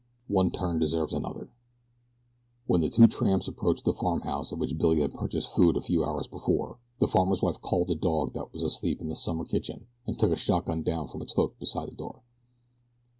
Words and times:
ONE 0.29 0.49
TURN 0.49 0.79
DESERVES 0.79 1.13
ANOTHER 1.13 1.51
WHEN 2.65 2.81
the 2.81 2.89
two 2.89 3.05
tramps 3.05 3.47
approached 3.47 3.85
the 3.85 3.93
farmhouse 3.93 4.51
at 4.51 4.57
which 4.57 4.75
Billy 4.79 5.01
had 5.01 5.13
purchased 5.13 5.49
food 5.49 5.77
a 5.77 5.79
few 5.79 6.03
hours 6.03 6.27
before 6.27 6.79
the 6.97 7.07
farmer's 7.07 7.43
wife 7.43 7.61
called 7.61 7.87
the 7.87 7.93
dog 7.93 8.33
that 8.33 8.51
was 8.51 8.63
asleep 8.63 8.99
in 8.99 9.09
the 9.09 9.15
summer 9.15 9.45
kitchen 9.45 9.85
and 10.07 10.17
took 10.17 10.31
a 10.31 10.35
shotgun 10.35 10.81
down 10.81 11.07
from 11.07 11.21
its 11.21 11.33
hook 11.33 11.55
beside 11.59 11.87
the 11.89 11.95
door. 11.95 12.23